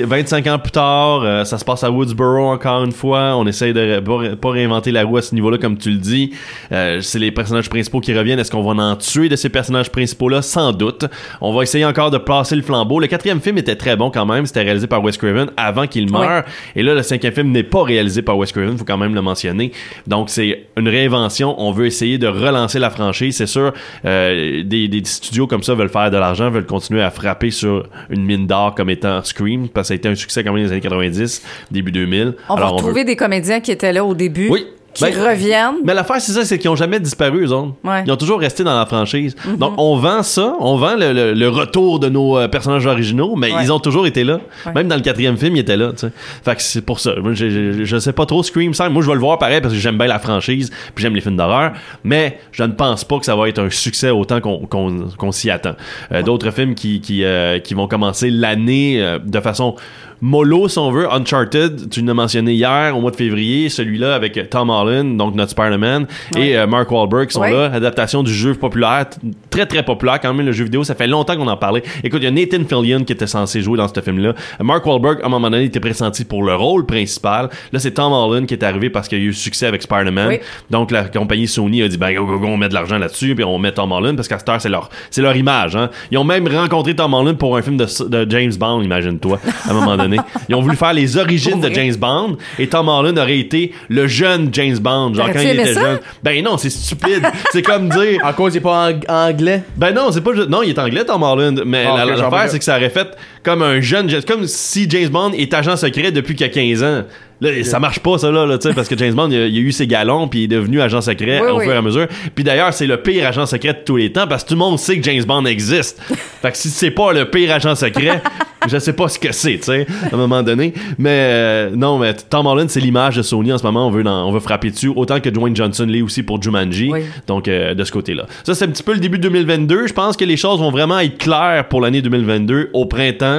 25 0.04 0.46
ans 0.46 0.58
plus 0.58 0.72
tard, 0.72 1.22
euh, 1.22 1.44
ça 1.44 1.58
se 1.58 1.64
passe 1.64 1.84
à 1.84 1.90
Woodsboro 1.90 2.46
encore 2.46 2.84
une 2.84 2.92
fois. 2.92 3.36
On 3.36 3.46
essaye 3.46 3.72
de 3.72 4.00
pas, 4.00 4.50
réinventer 4.50 4.90
la 4.90 5.04
roue 5.04 5.16
à 5.16 5.22
ce 5.22 5.34
niveau-là, 5.34 5.58
comme 5.58 5.78
tu 5.78 5.90
le 5.90 5.98
dis. 5.98 6.32
Euh, 6.72 7.00
c'est 7.00 7.18
les 7.18 7.30
personnages 7.30 7.68
principaux 7.68 8.00
qui 8.00 8.16
reviennent. 8.16 8.38
Est-ce 8.38 8.50
qu'on 8.50 8.62
va 8.62 8.82
en 8.82 8.96
tuer 8.96 9.28
de 9.28 9.36
ces 9.36 9.48
personnages 9.48 9.90
principaux-là? 9.90 10.42
Sans 10.42 10.72
doute. 10.72 11.04
On 11.40 11.52
va 11.52 11.62
essayer 11.62 11.84
encore 11.84 12.10
de 12.10 12.18
passer 12.18 12.56
le 12.56 12.62
flambeau. 12.62 13.00
Le 13.00 13.06
quatrième 13.06 13.40
film 13.40 13.58
était 13.58 13.76
très 13.76 13.96
bon 13.96 14.10
quand 14.10 14.26
même. 14.26 14.46
C'était 14.46 14.62
réalisé 14.62 14.86
par 14.86 15.02
Wes 15.02 15.16
Craven 15.16 15.50
avant 15.56 15.86
qu'il 15.86 16.10
meure. 16.10 16.44
Et 16.76 16.82
là, 16.82 16.94
le 16.94 17.02
cinquième 17.02 17.32
film 17.32 17.50
n'est 17.50 17.62
pas 17.62 17.82
réalisé 17.82 18.22
par 18.22 18.36
Wes 18.36 18.52
Craven. 18.52 18.76
Faut 18.76 18.84
quand 18.84 18.98
même 18.98 19.14
le 19.14 19.22
mentionner. 19.22 19.72
Donc, 20.06 20.30
c'est 20.30 20.66
une 20.76 20.88
réinvention. 20.88 21.54
On 21.58 21.72
veut 21.72 21.86
essayer 21.86 22.18
de 22.18 22.26
relancer 22.26 22.78
la 22.78 22.90
franchise. 22.90 23.36
C'est 23.36 23.46
sûr, 23.46 23.72
euh, 24.04 24.62
des, 24.64 24.88
des 24.88 25.02
studios 25.04 25.46
comme 25.46 25.62
ça 25.62 25.74
veulent 25.74 25.88
faire 25.88 26.10
de 26.10 26.16
l'argent, 26.16 26.50
veulent 26.50 26.66
continuer 26.66 26.89
à 26.98 27.10
frapper 27.10 27.50
sur 27.50 27.88
une 28.08 28.24
mine 28.24 28.46
d'or 28.46 28.74
comme 28.74 28.90
étant 28.90 29.22
Scream, 29.22 29.68
parce 29.68 29.86
que 29.86 29.88
ça 29.88 29.94
a 29.94 29.96
été 29.96 30.08
un 30.08 30.14
succès 30.14 30.42
quand 30.42 30.52
même 30.52 30.62
dans 30.62 30.68
les 30.68 30.72
années 30.72 30.80
90, 30.80 31.42
début 31.70 31.92
2000. 31.92 32.34
On 32.48 32.56
va 32.56 32.66
retrouver 32.66 33.04
des 33.04 33.16
comédiens 33.16 33.60
qui 33.60 33.70
étaient 33.70 33.92
là 33.92 34.04
au 34.04 34.14
début. 34.14 34.48
Oui, 34.50 34.66
qui 35.08 35.12
ben, 35.12 35.28
reviennent. 35.30 35.76
Mais 35.84 35.94
l'affaire, 35.94 36.20
c'est 36.20 36.32
ça, 36.32 36.44
c'est 36.44 36.58
qu'ils 36.58 36.70
ont 36.70 36.76
jamais 36.76 37.00
disparu, 37.00 37.44
eux 37.44 37.52
autres. 37.52 37.74
Ils 38.06 38.12
ont 38.12 38.16
toujours 38.16 38.40
resté 38.40 38.64
dans 38.64 38.76
la 38.76 38.86
franchise. 38.86 39.34
Mhm. 39.46 39.56
Donc, 39.56 39.74
on 39.78 39.96
vend 39.96 40.22
ça, 40.22 40.54
on 40.60 40.76
vend 40.76 40.94
le, 40.96 41.48
retour 41.48 41.98
de 41.98 42.08
nos 42.08 42.38
euh, 42.38 42.48
personnages 42.48 42.86
originaux, 42.86 43.34
mais 43.36 43.50
ils 43.62 43.72
ont 43.72 43.80
toujours 43.80 44.06
été 44.06 44.24
là. 44.24 44.40
Même 44.74 44.88
dans 44.88 44.96
le 44.96 45.02
quatrième 45.02 45.36
film, 45.36 45.56
ils 45.56 45.60
étaient 45.60 45.76
là, 45.76 45.90
tu 45.90 45.98
sais. 45.98 46.12
Fait 46.44 46.54
que 46.54 46.62
c'est 46.62 46.82
pour 46.82 47.00
ça. 47.00 47.14
je, 47.32 47.84
je, 47.84 47.98
sais 47.98 48.12
pas 48.12 48.26
trop 48.26 48.42
Scream 48.42 48.72
5. 48.72 48.90
Moi, 48.90 49.02
je 49.02 49.08
vais 49.08 49.14
le 49.14 49.20
voir 49.20 49.38
pareil 49.38 49.60
parce 49.60 49.74
que 49.74 49.80
j'aime 49.80 49.98
bien 49.98 50.06
la 50.06 50.18
franchise, 50.18 50.70
puis 50.94 51.02
j'aime 51.02 51.14
les 51.14 51.20
films 51.20 51.36
d'horreur, 51.36 51.72
mais 52.04 52.38
je 52.52 52.62
ne 52.62 52.72
pense 52.72 53.04
pas 53.04 53.18
que 53.18 53.24
ça 53.24 53.34
va 53.34 53.48
être 53.48 53.58
un 53.58 53.70
succès 53.70 54.10
autant 54.10 54.40
qu'on 54.40 55.32
s'y 55.32 55.50
attend. 55.50 55.74
Euh, 56.12 56.22
d'autres 56.22 56.50
films 56.50 56.74
qui, 56.74 57.00
qui, 57.00 57.24
euh, 57.24 57.58
qui 57.58 57.74
vont 57.74 57.88
commencer 57.88 58.30
l'année 58.30 59.04
de 59.24 59.40
façon 59.40 59.74
mollo, 60.20 60.68
si 60.68 60.78
on 60.78 60.90
veut. 60.90 61.10
Uncharted, 61.12 61.88
tu 61.90 62.02
l'as 62.02 62.14
mentionné 62.14 62.52
hier, 62.52 62.96
au 62.96 63.00
mois 63.00 63.10
de 63.10 63.16
février, 63.16 63.68
celui-là 63.68 64.14
avec 64.14 64.50
Tom 64.50 64.70
Holland, 64.70 65.16
donc 65.16 65.34
notre 65.34 65.50
Spider-Man, 65.50 66.06
et 66.36 66.56
euh, 66.56 66.66
Mark 66.66 66.90
Wahlberg 66.90 67.28
qui 67.28 67.34
sont 67.34 67.42
là. 67.42 67.70
Adaptation 67.72 68.22
du 68.22 68.32
jeu 68.32 68.54
populaire, 68.54 69.06
très 69.50 69.66
très 69.66 69.82
populaire 69.82 70.20
quand 70.20 70.32
même, 70.34 70.46
le 70.46 70.52
jeu 70.52 70.64
vidéo. 70.64 70.84
Ça 70.84 70.94
fait 70.94 71.06
longtemps 71.06 71.36
qu'on 71.36 71.48
en 71.48 71.56
parlait. 71.56 71.82
Écoute, 72.04 72.20
il 72.22 72.24
y 72.24 72.28
a 72.28 72.30
Nathan 72.30 72.64
Fillion 72.64 73.04
qui 73.04 73.12
était 73.12 73.26
censé 73.26 73.62
jouer 73.62 73.76
dans 73.78 73.88
ce 73.88 74.00
film-là. 74.00 74.34
Mark 74.60 74.84
Wahlberg, 74.86 75.20
à 75.22 75.26
un 75.26 75.28
moment 75.28 75.50
donné, 75.50 75.64
était 75.64 75.80
pressenti 75.80 76.24
pour 76.24 76.42
le 76.42 76.54
rôle 76.54 76.86
principal. 76.86 77.48
Là, 77.72 77.78
c'est 77.78 77.92
Tom 77.92 78.12
Holland 78.12 78.46
qui 78.46 78.54
est 78.54 78.62
arrivé 78.62 78.90
parce 78.90 79.08
qu'il 79.08 79.18
y 79.18 79.22
a 79.22 79.24
eu 79.24 79.32
succès 79.32 79.66
avec 79.66 79.82
Spider-Man. 79.82 80.38
Donc, 80.70 80.90
la 80.90 81.04
compagnie 81.04 81.48
Sony 81.48 81.82
a 81.82 81.88
dit, 81.88 81.98
ben, 81.98 82.14
go, 82.14 82.26
go, 82.26 82.38
go, 82.38 82.46
on 82.46 82.56
met 82.56 82.68
de 82.68 82.74
l'argent 82.74 82.98
là-dessus, 82.98 83.34
puis 83.34 83.44
on 83.44 83.58
met 83.58 83.72
Tom 83.72 83.92
Holland 83.92 84.16
parce 84.16 84.28
qu'à 84.28 84.38
cette 84.38 84.48
heure, 84.48 84.60
c'est 84.60 84.68
leur, 84.68 84.90
c'est 85.10 85.22
leur 85.22 85.36
image. 85.36 85.76
Hein. 85.76 85.90
Ils 86.10 86.18
ont 86.18 86.24
même 86.24 86.46
rencontré 86.46 86.94
Tom 86.94 87.14
Holland 87.14 87.36
pour 87.36 87.56
un 87.56 87.62
film 87.62 87.76
de, 87.76 87.86
de 88.08 88.30
James 88.30 88.52
Bond, 88.58 88.82
imagine-toi, 88.82 89.38
à 89.66 89.70
un 89.70 89.74
moment 89.74 89.96
donné. 89.96 90.09
Ils 90.48 90.54
ont 90.54 90.60
voulu 90.60 90.76
faire 90.76 90.92
les 90.92 91.16
origines 91.16 91.60
de 91.60 91.72
James 91.72 91.94
Bond 91.96 92.36
et 92.58 92.68
Tom 92.68 92.88
Holland 92.88 93.18
aurait 93.18 93.38
été 93.38 93.72
le 93.88 94.06
jeune 94.06 94.48
James 94.52 94.78
Bond, 94.78 95.14
genre 95.14 95.30
quand 95.32 95.40
il 95.40 95.50
était 95.50 95.74
jeune. 95.74 96.00
Ben 96.22 96.42
non, 96.44 96.56
c'est 96.56 96.70
stupide. 96.70 97.22
c'est 97.52 97.62
comme 97.62 97.88
dire. 97.88 98.20
En 98.24 98.32
cause, 98.32 98.54
il 98.54 98.58
est 98.58 98.60
pas 98.60 98.92
anglais? 99.08 99.62
Ben 99.76 99.92
non, 99.92 100.10
c'est 100.12 100.20
pas. 100.20 100.32
Non, 100.32 100.62
il 100.62 100.70
est 100.70 100.78
anglais, 100.78 101.04
Tom 101.04 101.22
Holland. 101.22 101.62
Mais 101.64 101.86
ah, 101.86 102.04
l'affaire, 102.04 102.48
c'est 102.48 102.58
que 102.58 102.64
ça 102.64 102.76
aurait 102.76 102.90
fait 102.90 103.16
comme 103.42 103.62
un 103.62 103.80
jeune. 103.80 104.10
Comme 104.24 104.46
si 104.46 104.88
James 104.88 105.08
Bond 105.08 105.32
est 105.32 105.52
agent 105.54 105.76
secret 105.76 106.12
depuis 106.12 106.34
qu'il 106.34 106.46
a 106.46 106.50
15 106.50 106.82
ans. 106.82 107.04
Là, 107.40 107.50
ça 107.64 107.80
marche 107.80 108.00
pas, 108.00 108.18
ça, 108.18 108.30
là, 108.30 108.44
là 108.44 108.58
parce 108.74 108.86
que 108.86 108.98
James 108.98 109.14
Bond, 109.14 109.30
il 109.30 109.38
a, 109.38 109.44
a, 109.44 109.46
eu 109.46 109.72
ses 109.72 109.86
galons, 109.86 110.28
puis 110.28 110.40
il 110.40 110.44
est 110.44 110.48
devenu 110.48 110.80
agent 110.80 111.00
secret 111.00 111.40
au 111.40 111.60
fur 111.60 111.72
et 111.72 111.76
à 111.76 111.80
mesure. 111.80 112.06
Puis 112.34 112.44
d'ailleurs, 112.44 112.74
c'est 112.74 112.86
le 112.86 112.98
pire 112.98 113.26
agent 113.26 113.46
secret 113.46 113.72
de 113.72 113.78
tous 113.84 113.96
les 113.96 114.12
temps, 114.12 114.26
parce 114.26 114.44
que 114.44 114.48
tout 114.50 114.54
le 114.54 114.58
monde 114.58 114.78
sait 114.78 114.98
que 114.98 115.02
James 115.04 115.24
Bond 115.24 115.46
existe. 115.46 116.02
fait 116.42 116.50
que 116.50 116.56
si 116.58 116.68
c'est 116.68 116.90
pas 116.90 117.14
le 117.14 117.30
pire 117.30 117.50
agent 117.52 117.74
secret, 117.76 118.22
je 118.68 118.78
sais 118.78 118.92
pas 118.92 119.08
ce 119.08 119.18
que 119.18 119.32
c'est, 119.32 119.56
tu 119.56 119.64
sais, 119.64 119.86
à 120.12 120.14
un 120.14 120.18
moment 120.18 120.42
donné. 120.42 120.74
Mais 120.98 121.28
euh, 121.30 121.70
non, 121.74 121.98
mais 121.98 122.12
Tom 122.12 122.46
Holland, 122.46 122.68
c'est 122.68 122.80
l'image 122.80 123.16
de 123.16 123.22
Sony 123.22 123.54
en 123.54 123.58
ce 123.58 123.62
moment. 123.62 123.86
On 123.86 123.90
veut, 123.90 124.06
on 124.06 124.32
veut 124.32 124.40
frapper 124.40 124.70
dessus, 124.70 124.92
autant 124.94 125.18
que 125.20 125.30
Dwayne 125.30 125.56
Johnson 125.56 125.86
l'est 125.88 126.02
aussi 126.02 126.22
pour 126.22 126.42
Jumanji. 126.42 126.92
Donc, 127.26 127.48
euh, 127.48 127.72
de 127.72 127.84
ce 127.84 127.92
côté-là. 127.92 128.26
Ça, 128.44 128.54
c'est 128.54 128.66
un 128.66 128.68
petit 128.68 128.82
peu 128.82 128.92
le 128.92 129.00
début 129.00 129.16
de 129.16 129.22
2022. 129.22 129.86
Je 129.86 129.94
pense 129.94 130.18
que 130.18 130.26
les 130.26 130.36
choses 130.36 130.60
vont 130.60 130.70
vraiment 130.70 130.98
être 130.98 131.16
claires 131.16 131.68
pour 131.70 131.80
l'année 131.80 132.02
2022, 132.02 132.68
au 132.74 132.84
printemps 132.84 133.29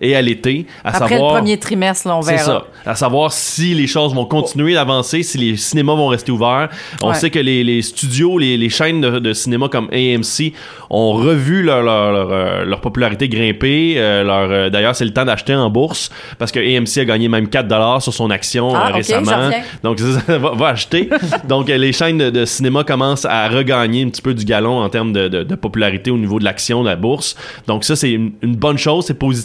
et 0.00 0.16
à 0.16 0.22
l'été. 0.22 0.66
Après 0.84 1.08
savoir, 1.08 1.34
le 1.34 1.38
premier 1.40 1.58
trimestre, 1.58 2.08
là, 2.08 2.16
on 2.16 2.20
verra. 2.20 2.38
C'est 2.38 2.44
ça. 2.44 2.64
À 2.86 2.94
savoir 2.94 3.32
si 3.32 3.74
les 3.74 3.86
choses 3.86 4.14
vont 4.14 4.24
continuer 4.24 4.74
d'avancer, 4.74 5.22
si 5.22 5.38
les 5.38 5.56
cinémas 5.56 5.94
vont 5.94 6.08
rester 6.08 6.32
ouverts. 6.32 6.68
On 7.02 7.12
sait 7.12 7.30
que 7.30 7.38
les, 7.38 7.62
les 7.64 7.82
studios, 7.82 8.38
les, 8.38 8.56
les 8.56 8.68
chaînes 8.68 9.00
de, 9.00 9.18
de, 9.18 9.32
cinéma 9.32 9.68
comme 9.68 9.88
AMC 9.92 10.52
ont 10.88 11.12
revu 11.12 11.62
leur, 11.62 11.82
leur, 11.82 12.12
leur, 12.12 12.32
euh, 12.32 12.76
popularité 12.76 13.28
grimper. 13.28 13.94
Euh, 13.96 14.24
leur, 14.24 14.50
euh, 14.50 14.70
d'ailleurs, 14.70 14.96
c'est 14.96 15.04
le 15.04 15.12
temps 15.12 15.24
d'acheter 15.24 15.54
en 15.54 15.68
bourse 15.68 16.10
parce 16.38 16.50
que 16.50 16.58
AMC 16.58 16.98
a 16.98 17.04
gagné 17.04 17.28
même 17.28 17.48
4 17.48 17.68
dollars 17.68 18.02
sur 18.02 18.14
son 18.14 18.30
action 18.30 18.74
ah, 18.74 18.88
récemment. 18.88 19.50
Donc, 19.82 20.00
va, 20.28 20.38
va, 20.38 20.68
acheter. 20.68 21.10
Donc, 21.48 21.68
les 21.68 21.92
chaînes 21.92 22.18
de, 22.18 22.30
de, 22.30 22.44
cinéma 22.44 22.84
commencent 22.84 23.26
à 23.26 23.48
regagner 23.48 24.04
un 24.04 24.08
petit 24.08 24.22
peu 24.22 24.34
du 24.34 24.44
galon 24.44 24.78
en 24.78 24.88
termes 24.88 25.12
de 25.12 25.54
popularité 25.54 26.10
au 26.10 26.18
niveau 26.18 26.38
de 26.38 26.44
l'action 26.44 26.82
de 26.82 26.88
la 26.88 26.96
bourse. 26.96 27.36
Donc, 27.66 27.84
ça, 27.84 27.96
c'est 27.96 28.10
une, 28.10 28.32
une 28.42 28.56
bonne 28.56 28.78
chose, 28.78 29.06
c'est 29.06 29.18
positif. 29.18 29.39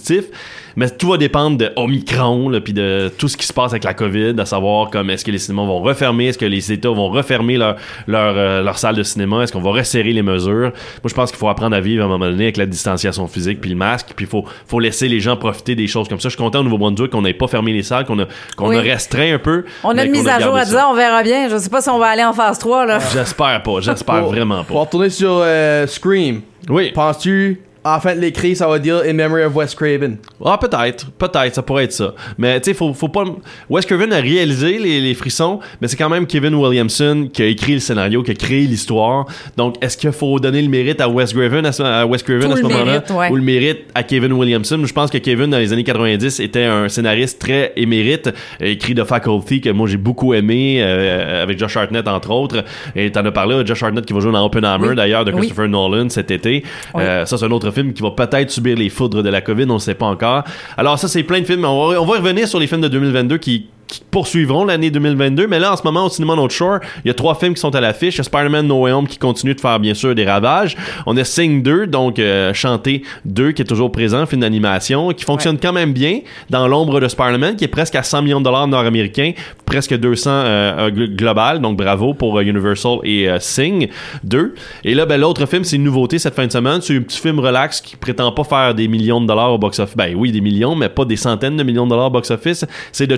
Mais 0.75 0.89
tout 0.89 1.07
va 1.07 1.18
dépendre 1.18 1.57
de 1.57 1.71
Omicron, 1.77 2.51
puis 2.63 2.74
de 2.74 3.12
tout 3.18 3.27
ce 3.27 3.38
qui 3.38 3.45
se 3.45 3.53
passe 3.53 3.71
avec 3.71 3.83
la 3.86 3.94
COVID, 3.94 4.36
à 4.38 4.45
savoir 4.45 4.89
comme 4.89 5.09
est-ce 5.09 5.24
que 5.24 5.31
les 5.31 5.38
cinémas 5.38 5.63
vont 5.65 5.80
refermer, 5.80 6.27
est-ce 6.27 6.38
que 6.38 6.45
les 6.45 6.71
États 6.71 6.89
vont 6.89 7.09
refermer 7.09 7.57
leur, 7.57 7.77
leur, 8.07 8.36
euh, 8.38 8.62
leur 8.62 8.77
salle 8.77 8.95
de 8.95 9.03
cinéma, 9.03 9.44
est-ce 9.44 9.53
qu'on 9.53 9.62
va 9.62 9.72
resserrer 9.72 10.12
les 10.12 10.22
mesures. 10.22 10.72
Moi, 10.72 11.05
je 11.05 11.13
pense 11.13 11.31
qu'il 11.31 11.39
faut 11.39 11.48
apprendre 11.48 11.75
à 11.75 11.79
vivre 11.79 12.03
à 12.03 12.05
un 12.05 12.10
moment 12.10 12.25
donné 12.29 12.43
avec 12.43 12.58
la 12.58 12.65
distanciation 12.65 13.27
physique 13.27 13.62
puis 13.62 13.69
le 13.69 13.77
masque, 13.77 14.08
puis 14.15 14.25
il 14.25 14.29
faut, 14.29 14.43
faut 14.67 14.79
laisser 14.79 15.08
les 15.08 15.19
gens 15.19 15.38
profiter 15.38 15.75
des 15.75 15.88
choses 15.88 16.10
comme 16.10 16.19
ça. 16.19 16.27
Je 16.27 16.36
suis 16.36 16.43
content 16.43 16.60
au 16.60 16.63
Nouveau-Brunswick 16.63 17.12
qu'on 17.12 17.22
n'ait 17.22 17.34
pas 17.34 17.48
fermé 17.48 17.72
les 17.72 17.84
salles, 17.84 18.05
qu'on 18.05 18.19
a, 18.19 18.25
qu'on 18.58 18.75
a 18.75 18.81
restreint 18.81 19.36
un 19.36 19.39
peu. 19.39 19.65
On 19.84 19.98
a 19.98 20.03
une 20.03 20.12
mise 20.12 20.27
à 20.27 20.39
jour 20.39 20.55
à 20.55 20.65
dire, 20.65 20.86
on 20.89 20.93
verra 20.93 21.24
bien. 21.24 21.48
Je 21.50 21.58
sais 21.58 21.69
pas 21.69 21.81
si 21.81 21.89
on 21.89 22.00
va 22.00 22.08
aller 22.08 22.24
en 22.24 22.34
phase 22.34 22.60
3, 22.60 22.86
là. 22.86 23.00
J'espère 23.13 23.63
pas, 23.63 23.79
j'espère 23.79 24.25
vraiment 24.25 24.63
pas. 24.63 24.74
Pour 24.74 24.81
retourner 24.81 25.10
sur 25.10 25.39
euh, 25.41 25.88
Scream. 25.88 26.41
Oui. 26.69 26.91
Penses-tu 26.91 27.62
en 27.88 28.00
fait, 28.00 28.15
l'écrit, 28.15 28.56
ça 28.56 28.68
va 28.68 28.80
dire 28.80 29.04
In 29.06 29.13
Memory 29.13 29.44
of 29.44 29.56
Wes 29.56 29.75
Craven. 29.75 30.18
Ah, 30.44 30.58
peut-être. 30.58 31.12
Peut-être, 31.12 31.54
ça 31.54 31.62
pourrait 31.62 31.84
être 31.84 31.92
ça. 31.92 32.15
Mais, 32.36 32.60
tu 32.60 32.72
sais, 32.72 32.74
faut, 32.74 32.92
faut 32.96 33.10
pas. 33.10 33.24
Wes 33.70 33.86
Craven 33.86 34.12
a 34.12 34.20
réalisé 34.20 34.80
les, 34.80 35.00
les 35.01 35.13
frissons, 35.13 35.60
mais 35.80 35.88
c'est 35.88 35.96
quand 35.96 36.10
même 36.10 36.25
Kevin 36.25 36.56
Williamson 36.56 37.30
qui 37.32 37.44
a 37.44 37.46
écrit 37.46 37.74
le 37.74 37.80
scénario, 37.80 38.24
qui 38.24 38.32
a 38.32 38.34
créé 38.34 38.62
l'histoire. 38.62 39.27
Donc, 39.56 39.75
est-ce 39.84 39.98
qu'il 39.98 40.12
faut 40.12 40.39
donner 40.39 40.63
le 40.63 40.70
mérite 40.70 41.00
à 41.00 41.08
Wes 41.08 41.32
Craven 41.32 41.63
à 41.63 41.72
ce, 41.72 41.84
à 41.84 42.08
Wes 42.08 42.24
Craven 42.24 42.51
à 42.54 42.56
ce 42.56 42.62
moment-là? 42.63 43.04
Ou 43.30 43.36
le 43.36 43.44
mérite 43.44 43.84
à 43.94 44.01
Kevin 44.01 44.34
Williamson? 44.34 44.82
Je 44.84 44.94
pense 44.94 45.12
que 45.12 45.20
Kevin, 45.20 45.51
dans 45.51 45.60
les 45.60 45.72
années 45.72 45.84
90, 45.84 46.39
était 46.39 46.63
un 46.63 46.89
scénariste 46.89 47.39
très 47.39 47.72
émérite, 47.75 48.32
écrit 48.62 48.96
de 48.96 49.04
Faculty, 49.04 49.62
que 49.62 49.70
moi 49.70 49.88
j'ai 49.88 49.98
beaucoup 49.98 50.34
aimé, 50.34 50.77
euh, 50.80 51.44
avec 51.44 51.60
Josh 51.60 51.77
Hartnett, 51.77 52.08
entre 52.08 52.32
autres. 52.32 52.63
Et 52.96 53.12
t'en 53.12 53.24
as 53.25 53.32
parlé, 53.32 53.62
Josh 53.63 53.84
Hartnett 53.84 54.08
qui 54.08 54.13
va 54.13 54.22
jouer 54.22 54.32
dans 54.32 54.44
Oppenheimer, 54.44 54.96
d'ailleurs, 54.96 55.24
de 55.24 55.32
Christopher 55.32 55.68
Nolan 55.68 56.10
cet 56.10 56.32
été. 56.32 56.63
Euh, 56.96 57.25
ça, 57.25 57.38
c'est 57.38 57.46
un 57.46 57.51
autre 57.51 57.75
film 57.75 57.94
qui 57.94 58.01
va 58.01 58.12
peut-être 58.12 58.50
subir 58.50 58.75
les 58.77 58.89
foudres 58.89 59.22
de 59.22 59.29
la 59.29 59.41
COVID, 59.41 59.65
on 59.70 59.75
ne 59.75 59.79
sait 59.79 59.96
pas 59.96 60.08
encore. 60.08 60.44
Alors 60.77 60.98
ça, 60.98 61.08
c'est 61.08 61.24
plein 61.24 61.41
de 61.41 61.46
films. 61.46 61.65
On 61.65 61.89
va, 61.89 62.01
on 62.01 62.05
va 62.05 62.17
revenir 62.17 62.48
sur 62.48 62.60
les 62.60 62.67
films 62.67 62.82
de 62.82 62.88
2022 62.88 63.38
qui 63.38 63.67
qui 63.88 64.01
poursuivront 64.10 64.65
l'année 64.65 64.89
2022. 64.89 65.48
Mais 65.48 65.60
là, 65.60 65.74
en 65.74 65.77
ce 65.77 65.84
moment, 65.84 66.06
au 66.06 66.10
cinéma 66.10 66.36
North 66.36 66.51
Shore, 66.51 66.80
il 67.04 67.08
y 67.08 67.12
a 67.12 67.13
trois 67.13 67.36
films 67.36 67.54
qui 67.54 67.60
sont 67.62 67.74
à 67.75 67.82
l'affiche. 67.82 68.15
Il 68.15 68.18
y 68.18 68.22
a 68.22 68.24
Spider-Man 68.24 68.65
No 68.68 68.82
Way 68.82 68.92
Home 68.92 69.08
qui 69.08 69.18
continue 69.18 69.54
de 69.54 69.62
faire, 69.62 69.80
bien 69.80 69.94
sûr, 69.94 70.15
des 70.15 70.25
ravages. 70.25 70.75
On 71.06 71.15
a 71.18 71.24
Sing 71.24 71.62
2, 71.62 71.88
donc 71.88 72.18
euh, 72.20 72.54
Chanter 72.54 73.04
2, 73.25 73.51
qui 73.51 73.62
est 73.62 73.65
toujours 73.65 73.92
présent, 73.92 74.25
film 74.25 74.42
d'animation, 74.42 75.10
qui 75.12 75.24
fonctionne 75.24 75.58
quand 75.60 75.74
même 75.74 75.94
bien 75.94 76.22
dans 76.50 76.68
l'ombre 76.68 77.00
de 77.00 77.08
Spider-Man, 77.08 77.56
qui 77.56 77.63
est 77.65 77.68
presque 77.70 77.96
à 77.96 78.04
100 78.04 78.24
millions 78.24 78.39
de 78.39 78.46
dollars 78.46 78.68
nord-américains, 78.68 79.34
presque 79.65 79.96
200 79.96 80.30
euh, 80.32 80.89
gl- 80.89 81.15
global. 81.15 81.62
Donc 81.62 81.77
bravo 81.77 82.13
pour 82.13 82.38
euh, 82.38 82.42
Universal 82.42 82.98
et 83.04 83.30
euh, 83.30 83.38
Sing 83.39 83.89
2. 84.24 84.56
Et 84.84 84.96
là, 84.96 85.06
ben, 85.06 85.20
l'autre 85.20 85.46
film, 85.46 85.63
c'est 85.63 85.75
une 85.75 85.84
nouveauté 85.84 86.18
cette 86.20 86.34
fin 86.36 86.48
de 86.48 86.51
semaine. 86.51 86.82
C'est 86.82 86.96
un 86.98 87.01
petit 87.01 87.20
film 87.20 87.39
relax 87.39 87.82
qui 87.82 87.96
prétend 87.96 88.32
pas 88.32 88.44
faire 88.44 88.74
des 88.74 88.88
millions 88.88 89.22
de 89.22 89.27
dollars 89.27 89.54
au 89.54 89.58
box-office. 89.58 89.96
Ben 89.96 90.15
oui, 90.15 90.32
des 90.32 90.42
millions, 90.42 90.75
mais 90.75 90.89
pas 90.89 91.06
des 91.06 91.15
centaines 91.18 91.58
de 91.58 91.63
millions 91.63 91.86
de 91.86 91.92
dollars 91.92 92.08
au 92.08 92.12
box-office. 92.12 92.65
C'est 92.92 93.08
de 93.08 93.15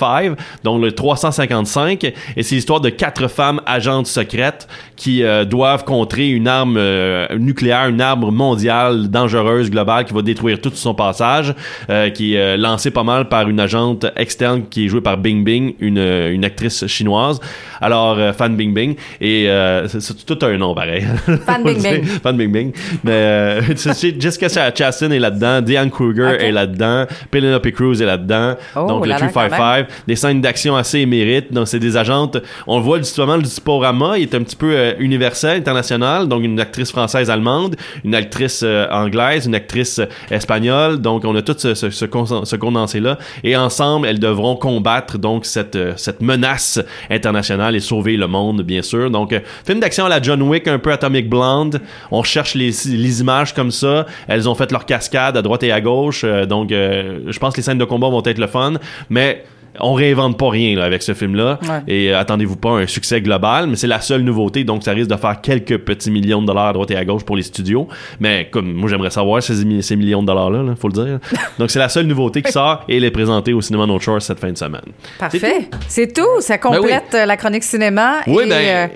355, 0.00 0.36
donc 0.64 0.82
le 0.82 0.92
355. 0.92 2.04
Et 2.36 2.42
c'est 2.42 2.54
l'histoire 2.54 2.80
de 2.80 2.88
quatre 2.88 3.28
femmes 3.28 3.60
agentes 3.66 4.06
secrètes 4.06 4.66
qui 4.96 5.22
euh, 5.22 5.44
doivent 5.44 5.84
contrer 5.84 6.28
une 6.28 6.48
arme 6.48 6.76
euh, 6.78 7.26
nucléaire, 7.38 7.88
une 7.88 8.00
arme 8.00 8.30
mondiale, 8.30 9.08
dangereuse, 9.08 9.70
globale, 9.70 10.04
qui 10.04 10.14
va 10.14 10.22
détruire 10.22 10.60
tout 10.60 10.70
son 10.74 10.94
passage, 10.94 11.54
euh, 11.88 12.10
qui 12.10 12.34
est 12.34 12.56
lancée 12.56 12.90
pas 12.90 13.02
mal 13.04 13.28
par 13.28 13.48
une 13.48 13.60
agente 13.60 14.06
externe 14.16 14.62
qui 14.68 14.86
est 14.86 14.88
jouée 14.88 15.00
par 15.00 15.16
Bing 15.18 15.44
Bing, 15.44 15.74
une, 15.80 15.98
une 15.98 16.44
actrice 16.44 16.86
chinoise. 16.86 17.40
Alors, 17.80 18.18
Fan 18.34 18.56
Bing 18.56 18.74
Bing. 18.74 18.96
Et 19.20 19.48
c'est- 19.88 20.10
tout 20.26 20.38
un 20.44 20.56
nom 20.58 20.74
pareil. 20.74 21.04
Fan 21.46 21.62
Bing 21.64 21.82
Bing. 21.82 22.04
Fan 22.22 22.36
Bing 22.36 22.52
Bing. 22.52 22.72
Mais 23.04 23.60
Jessica 23.74 24.48
Ch- 24.48 24.74
Chastain 24.76 25.10
est 25.10 25.18
là-dedans, 25.18 25.60
Diane 25.62 25.90
Kruger 25.90 26.36
est 26.40 26.52
là-dedans, 26.52 27.06
Penelope 27.30 27.70
Cruz 27.70 28.02
est 28.02 28.06
là-dedans. 28.06 28.54
Oh, 28.76 28.86
donc 28.86 29.04
le 29.04 29.10
là 29.10 29.16
quand 29.18 29.28
355, 29.28 29.86
des 30.06 30.16
scènes 30.16 30.40
d'action 30.40 30.76
assez 30.76 30.98
émérites. 31.00 31.52
Donc 31.52 31.68
c'est 31.68 31.78
des 31.78 31.96
agentes. 31.96 32.38
On 32.66 32.78
le 32.78 32.84
voit 32.84 32.98
justement 32.98 33.36
le 33.36 33.42
diaporama, 33.42 34.18
il 34.18 34.22
est 34.22 34.34
un 34.34 34.42
petit 34.42 34.56
peu 34.56 34.72
euh, 34.72 34.94
universel, 34.98 35.58
international. 35.58 36.28
Donc 36.28 36.42
une 36.44 36.58
actrice 36.60 36.90
française 36.90 37.30
allemande, 37.30 37.76
une 38.04 38.14
actrice 38.14 38.62
euh, 38.64 38.86
anglaise, 38.90 39.46
une 39.46 39.54
actrice 39.54 39.98
euh, 39.98 40.06
espagnole. 40.30 40.98
Donc 41.00 41.24
on 41.24 41.34
a 41.36 41.42
tout 41.42 41.54
ce, 41.58 41.74
ce, 41.74 41.90
ce, 41.90 42.04
con- 42.04 42.44
ce 42.44 42.56
condensé 42.56 43.00
là. 43.00 43.18
Et 43.44 43.56
ensemble, 43.56 44.06
elles 44.06 44.20
devront 44.20 44.56
combattre 44.56 45.18
donc 45.18 45.46
cette 45.46 45.78
cette 45.96 46.20
menace 46.20 46.80
internationale 47.10 47.76
et 47.76 47.80
sauver 47.80 48.16
le 48.16 48.26
monde, 48.26 48.62
bien 48.62 48.82
sûr. 48.82 49.10
Donc 49.10 49.34
film 49.64 49.80
d'action 49.80 50.06
à 50.06 50.08
la 50.08 50.20
John 50.22 50.42
Wick, 50.42 50.68
un 50.68 50.78
peu 50.78 50.92
Atomic 50.92 51.28
Blonde. 51.28 51.80
On 52.10 52.22
cherche 52.22 52.54
les, 52.54 52.70
les 52.86 53.20
images 53.20 53.54
comme 53.54 53.70
ça. 53.70 54.06
Elles 54.28 54.48
ont 54.48 54.54
fait 54.54 54.70
leur 54.72 54.86
cascade 54.86 55.36
à 55.36 55.42
droite 55.42 55.62
et 55.62 55.72
à 55.72 55.80
gauche. 55.80 56.24
donc 56.48 56.70
je 56.70 57.38
pense 57.38 57.54
que 57.54 57.58
les 57.58 57.62
scènes 57.62 57.78
de 57.78 57.84
combat 57.84 58.08
vont 58.08 58.22
être 58.24 58.38
le 58.38 58.46
fun, 58.46 58.74
mais 59.08 59.44
on 59.78 59.94
réinvente 59.94 60.38
pas 60.38 60.50
rien 60.50 60.76
là, 60.76 60.84
avec 60.84 61.02
ce 61.02 61.14
film-là. 61.14 61.58
Ouais. 61.62 61.82
Et 61.86 62.12
euh, 62.12 62.18
attendez-vous 62.18 62.56
pas 62.56 62.70
un 62.70 62.86
succès 62.86 63.20
global, 63.20 63.66
mais 63.66 63.76
c'est 63.76 63.86
la 63.86 64.00
seule 64.00 64.22
nouveauté, 64.22 64.64
donc 64.64 64.82
ça 64.82 64.92
risque 64.92 65.10
de 65.10 65.16
faire 65.16 65.40
quelques 65.40 65.78
petits 65.78 66.10
millions 66.10 66.42
de 66.42 66.46
dollars 66.46 66.68
à 66.68 66.72
droite 66.72 66.90
et 66.90 66.96
à 66.96 67.04
gauche 67.04 67.24
pour 67.24 67.36
les 67.36 67.42
studios. 67.42 67.88
Mais 68.18 68.48
comme 68.50 68.72
moi 68.72 68.88
j'aimerais 68.88 69.10
savoir 69.10 69.42
ces, 69.42 69.82
ces 69.82 69.96
millions 69.96 70.22
de 70.22 70.26
dollars-là, 70.26 70.62
là, 70.62 70.74
faut 70.76 70.88
le 70.88 70.94
dire. 70.94 71.18
donc 71.58 71.70
c'est 71.70 71.78
la 71.78 71.88
seule 71.88 72.06
nouveauté 72.06 72.42
qui 72.42 72.52
sort 72.52 72.84
et 72.88 72.96
elle 72.96 73.04
est 73.04 73.10
présentée 73.10 73.52
au 73.52 73.60
cinéma 73.60 73.86
North 73.86 74.02
Shore 74.02 74.20
cette 74.20 74.40
fin 74.40 74.50
de 74.50 74.58
semaine. 74.58 74.80
Parfait. 75.18 75.68
C'est 75.88 76.12
tout. 76.12 76.40
Ça 76.40 76.58
complète 76.58 77.14
euh, 77.14 77.26
la 77.26 77.36
chronique 77.36 77.64
cinéma. 77.64 78.20
Oui, 78.26 78.44
et, 78.44 78.48
ben, 78.48 78.54
euh, 78.54 78.86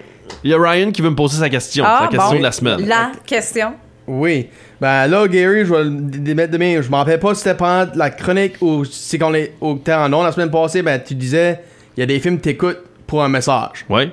il 0.42 0.50
y 0.50 0.54
a 0.54 0.58
Ryan 0.58 0.90
qui 0.90 1.02
veut 1.02 1.10
me 1.10 1.16
poser 1.16 1.38
sa 1.38 1.48
question, 1.48 1.84
ah, 1.86 2.00
sa 2.02 2.08
question 2.08 2.30
bon, 2.32 2.38
de 2.38 2.42
la 2.42 2.52
semaine. 2.52 2.86
La 2.86 3.12
question. 3.26 3.74
Oui. 4.06 4.48
Ben 4.80 5.06
là, 5.06 5.26
Gary, 5.28 5.64
je 5.64 5.74
vais 5.74 5.84
le 5.84 6.34
mettre 6.34 6.52
de 6.52 6.58
main. 6.58 6.80
Je 6.82 6.90
m'en 6.90 6.98
rappelle 6.98 7.20
pas 7.20 7.34
si 7.34 7.42
c'était 7.42 7.56
pendant 7.56 7.90
la 7.94 8.10
chronique 8.10 8.56
ou 8.60 8.84
si 8.84 9.18
quand 9.18 9.30
on 9.30 9.34
est 9.34 9.54
au 9.60 9.80
en 9.88 10.12
ondes 10.12 10.24
la 10.24 10.32
semaine 10.32 10.50
passée, 10.50 10.82
ben 10.82 11.00
tu 11.04 11.14
disais, 11.14 11.60
il 11.96 12.00
y 12.00 12.02
a 12.02 12.06
des 12.06 12.20
films 12.20 12.38
que 12.38 12.42
t'écoutes 12.42 12.80
pour 13.06 13.22
un 13.22 13.28
message. 13.28 13.84
Ouais. 13.88 14.10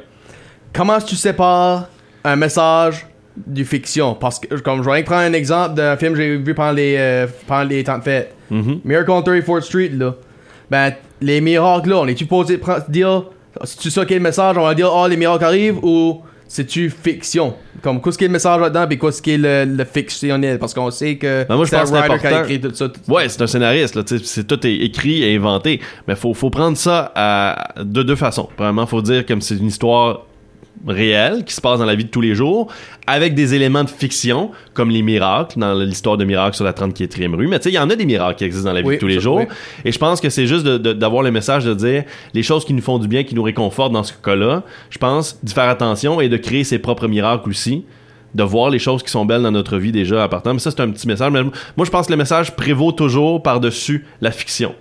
Comment 0.73 0.99
tu 0.99 1.15
sépares 1.15 1.89
un 2.23 2.35
message 2.35 3.05
du 3.35 3.65
fiction? 3.65 4.15
Parce 4.15 4.39
que, 4.39 4.55
comme 4.55 4.83
je 4.83 4.89
vais 4.89 5.03
prendre 5.03 5.21
un 5.23 5.33
exemple 5.33 5.75
d'un 5.75 5.97
film 5.97 6.13
que 6.13 6.19
j'ai 6.19 6.37
vu 6.37 6.53
pendant 6.53 6.71
les, 6.71 6.95
euh, 6.97 7.27
pendant 7.47 7.63
les 7.63 7.83
temps 7.83 7.97
de 7.97 8.03
fête. 8.03 8.33
Mhm. 8.49 8.81
Miracle 8.85 9.11
on 9.11 9.21
34th 9.21 9.61
Street, 9.61 9.91
là. 9.93 10.15
Ben, 10.69 10.93
les 11.19 11.41
miracles, 11.41 11.89
là, 11.89 11.97
on 11.97 12.07
est-tu 12.07 12.25
posé 12.25 12.59
dire, 12.87 13.25
c'est-tu 13.63 13.89
ça 13.89 14.05
qui 14.05 14.13
est 14.13 14.17
le 14.17 14.23
message? 14.23 14.57
On 14.57 14.63
va 14.63 14.73
dire, 14.73 14.89
oh, 14.93 15.07
les 15.07 15.17
miracles 15.17 15.43
arrivent 15.43 15.79
ou 15.83 16.21
c'est-tu 16.53 16.89
fiction? 16.89 17.53
Comme, 17.81 18.01
qu'est-ce 18.01 18.17
qui 18.17 18.25
est 18.25 18.27
le 18.27 18.33
message 18.33 18.59
là-dedans, 18.59 18.85
puis 18.87 18.99
qu'est-ce 18.99 19.21
qui 19.21 19.31
est 19.31 19.37
le, 19.37 19.65
le 19.65 19.85
fictionnel? 19.85 20.59
Parce 20.59 20.73
qu'on 20.73 20.91
sait 20.91 21.15
que 21.15 21.45
Ben, 21.47 21.55
moi, 21.55 21.63
je 21.65 21.69
c'est 21.69 21.77
un 21.77 21.79
pense 21.79 21.89
c'est 21.89 21.95
writer 21.99 22.17
qui 22.19 22.27
a 22.27 22.41
écrit 22.41 22.61
tout 22.61 22.73
ça. 22.75 22.89
tout- 22.89 22.99
Ouais, 23.11 23.29
c'est 23.29 23.41
un 23.41 23.47
scénariste, 23.47 23.95
là, 23.95 24.03
c'est 24.05 24.45
tout 24.45 24.67
est 24.67 24.75
écrit 24.75 25.23
et 25.23 25.35
inventé. 25.35 25.79
Mais 26.07 26.15
faut, 26.15 26.33
faut 26.33 26.49
prendre 26.49 26.77
ça 26.77 27.11
à- 27.15 27.73
de 27.81 28.03
deux 28.03 28.15
façons. 28.17 28.49
Premièrement, 28.57 28.85
faut 28.85 29.01
dire 29.01 29.25
comme 29.25 29.41
c'est 29.41 29.55
une 29.55 29.67
histoire 29.67 30.25
réelle 30.87 31.43
qui 31.45 31.53
se 31.53 31.61
passe 31.61 31.79
dans 31.79 31.85
la 31.85 31.95
vie 31.95 32.05
de 32.05 32.09
tous 32.09 32.21
les 32.21 32.33
jours, 32.33 32.67
avec 33.05 33.35
des 33.35 33.53
éléments 33.53 33.83
de 33.83 33.89
fiction, 33.89 34.51
comme 34.73 34.89
les 34.89 35.01
miracles, 35.01 35.59
dans 35.59 35.73
l'histoire 35.73 36.17
de 36.17 36.25
miracles 36.25 36.55
sur 36.55 36.65
la 36.65 36.73
34e 36.73 37.35
rue. 37.35 37.47
Mais 37.47 37.59
tu 37.59 37.63
sais, 37.65 37.69
il 37.69 37.75
y 37.75 37.79
en 37.79 37.89
a 37.89 37.95
des 37.95 38.05
miracles 38.05 38.37
qui 38.39 38.43
existent 38.45 38.69
dans 38.69 38.73
la 38.73 38.81
vie 38.81 38.87
Oui, 38.87 38.95
de 38.95 38.99
tous 38.99 39.07
les 39.07 39.19
jours. 39.19 39.37
oui. 39.37 39.45
Et 39.85 39.91
je 39.91 39.99
pense 39.99 40.19
que 40.21 40.29
c'est 40.29 40.47
juste 40.47 40.65
d'avoir 40.65 41.21
le 41.23 41.31
message 41.31 41.65
de 41.65 41.73
dire 41.73 42.03
les 42.33 42.43
choses 42.43 42.65
qui 42.65 42.73
nous 42.73 42.81
font 42.81 42.97
du 42.99 43.07
bien, 43.07 43.23
qui 43.23 43.35
nous 43.35 43.43
réconfortent 43.43 43.93
dans 43.93 44.03
ce 44.03 44.13
cas-là. 44.13 44.63
Je 44.89 44.97
pense 44.97 45.37
d'y 45.43 45.53
faire 45.53 45.69
attention 45.69 46.19
et 46.21 46.29
de 46.29 46.37
créer 46.37 46.63
ses 46.63 46.79
propres 46.79 47.07
miracles 47.07 47.49
aussi 47.49 47.85
de 48.33 48.43
voir 48.43 48.69
les 48.69 48.79
choses 48.79 49.03
qui 49.03 49.11
sont 49.11 49.25
belles 49.25 49.41
dans 49.41 49.51
notre 49.51 49.77
vie 49.77 49.91
déjà 49.91 50.23
à 50.23 50.29
partant. 50.29 50.53
Mais 50.53 50.59
ça, 50.59 50.71
c'est 50.71 50.79
un 50.81 50.89
petit 50.89 51.05
message. 51.05 51.31
Mais 51.31 51.43
moi, 51.43 51.85
je 51.85 51.89
pense 51.91 52.07
que 52.07 52.11
le 52.13 52.17
message 52.17 52.55
prévaut 52.55 52.93
toujours 52.93 53.43
par-dessus 53.43 54.05
la 54.21 54.31
fiction. 54.31 54.73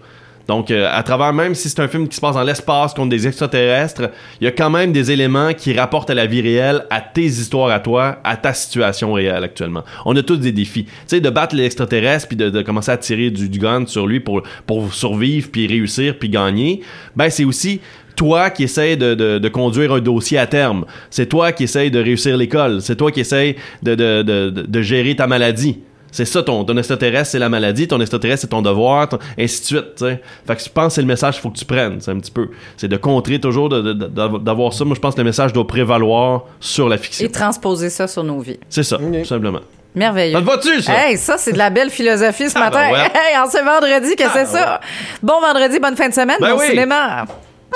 Donc, 0.51 0.73
euh, 0.73 0.89
à 0.91 1.05
travers, 1.05 1.33
même 1.33 1.55
si 1.55 1.69
c'est 1.69 1.79
un 1.79 1.87
film 1.87 2.09
qui 2.09 2.17
se 2.17 2.21
passe 2.21 2.35
dans 2.35 2.43
l'espace 2.43 2.93
contre 2.93 3.11
des 3.11 3.25
extraterrestres, 3.29 4.11
il 4.41 4.47
y 4.47 4.49
a 4.49 4.51
quand 4.51 4.69
même 4.69 4.91
des 4.91 5.13
éléments 5.13 5.53
qui 5.53 5.73
rapportent 5.73 6.11
à 6.11 6.15
la 6.15 6.27
vie 6.27 6.41
réelle, 6.41 6.87
à 6.91 7.01
tes 7.01 7.23
histoires 7.27 7.71
à 7.71 7.79
toi, 7.79 8.19
à 8.25 8.37
ta 8.37 8.53
situation 8.53 9.13
réelle 9.13 9.45
actuellement. 9.45 9.85
On 10.05 10.17
a 10.17 10.25
tous 10.25 10.39
des 10.39 10.51
défis. 10.51 10.87
Tu 10.87 10.91
sais, 11.07 11.21
de 11.21 11.31
battre 11.31 11.55
l'extraterrestre 11.55 12.27
puis 12.27 12.37
de, 12.37 12.63
commencer 12.63 12.91
à 12.91 12.97
tirer 12.97 13.31
du, 13.31 13.49
du 13.49 13.61
gun 13.61 13.87
sur 13.87 14.09
lui 14.09 14.19
pour, 14.19 14.43
pour 14.67 14.93
survivre 14.93 15.51
puis 15.53 15.69
réussir 15.69 16.19
puis 16.19 16.29
gagner, 16.29 16.81
ben 17.15 17.31
c'est 17.31 17.45
aussi 17.45 17.81
toi 18.17 18.51
qui 18.51 18.65
essayes 18.65 18.97
de, 18.97 19.15
de, 19.15 19.49
conduire 19.49 19.93
un 19.93 20.01
dossier 20.01 20.37
à 20.37 20.49
terme. 20.49 20.85
C'est 21.11 21.27
toi 21.27 21.53
qui 21.53 21.63
essayes 21.63 21.93
de 21.93 22.01
réussir 22.01 22.37
l'école. 22.37 22.83
C'est 22.83 22.97
toi 22.97 23.13
qui 23.13 23.23
de, 23.23 23.95
de- 23.95 24.51
de 24.51 24.83
gérer 24.83 25.15
ta 25.15 25.29
maladie. 25.29 25.79
C'est 26.13 26.25
ça, 26.25 26.43
ton, 26.43 26.65
ton 26.65 26.77
extraterrestre, 26.77 27.31
c'est 27.31 27.39
la 27.39 27.49
maladie, 27.49 27.87
ton 27.89 28.01
extraterrestre, 28.01 28.43
c'est 28.43 28.49
ton 28.49 28.63
devoir, 28.63 29.09
ton- 29.09 29.19
ainsi 29.39 29.61
de 29.61 29.67
suite. 29.67 29.99
Fait 30.47 30.57
que 30.57 30.63
je 30.63 30.69
pense 30.69 30.87
que 30.89 30.93
c'est 30.95 31.01
le 31.03 31.07
message 31.07 31.35
qu'il 31.35 31.43
faut 31.43 31.51
que 31.51 31.59
tu 31.59 31.65
prennes, 31.65 32.01
c'est 32.01 32.11
un 32.11 32.19
petit 32.19 32.31
peu. 32.33 32.49
C'est 32.77 32.89
de 32.89 32.97
contrer 32.97 33.39
toujours, 33.39 33.69
de- 33.69 33.81
de- 33.81 33.93
de- 33.93 34.39
d'avoir 34.39 34.73
ça. 34.73 34.85
Moi, 34.85 34.95
je 34.95 35.01
pense 35.01 35.15
que 35.15 35.21
le 35.21 35.25
message 35.25 35.53
doit 35.53 35.67
prévaloir 35.67 36.45
sur 36.59 36.89
la 36.89 36.99
fiction. 36.99 37.25
Et 37.27 37.31
transposer 37.31 37.91
ça 37.91 38.07
sur 38.09 38.25
nos 38.25 38.41
vies. 38.41 38.59
C'est 38.69 38.83
ça, 38.83 38.97
tout 38.99 39.25
simplement. 39.25 39.61
Merveilleux. 39.95 40.35
Ça 40.35 40.41
te 40.41 40.47
va-tu, 40.47 40.83
ça? 40.83 40.93
Hey, 41.09 41.17
ça, 41.17 41.37
c'est 41.37 41.53
de 41.53 41.59
la 41.59 41.69
belle 41.71 41.91
philosophie 41.91 42.49
ce 42.49 42.57
Ah, 42.57 42.61
matin. 42.61 42.89
ben 42.91 42.93
ouais. 42.93 43.11
Hey, 43.15 43.37
en 43.39 43.51
ce 43.51 43.59
vendredi, 43.59 44.15
que 44.15 44.23
c'est 44.33 44.47
ça? 44.47 44.81
Bon 45.23 45.41
vendredi, 45.41 45.81
bonne 45.81 45.97
fin 45.97 46.09
de 46.09 46.15
semaine, 46.15 46.37
Ben 46.41 46.53
bon 46.53 46.61
oui. 46.61 46.67
cinéma. 46.69 47.25